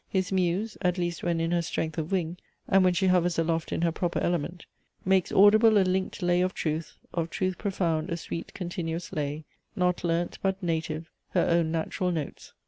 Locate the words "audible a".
5.31-5.83